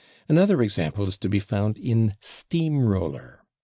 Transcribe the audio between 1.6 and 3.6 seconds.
in /steam roller